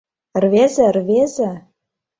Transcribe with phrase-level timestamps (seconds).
[0.43, 1.51] —Рвезе, рвезе!